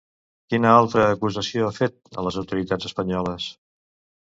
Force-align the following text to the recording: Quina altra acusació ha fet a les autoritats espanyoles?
Quina 0.53 0.71
altra 0.77 1.03
acusació 1.17 1.67
ha 1.67 1.77
fet 1.77 2.17
a 2.23 2.25
les 2.29 2.41
autoritats 2.43 2.91
espanyoles? 2.93 3.49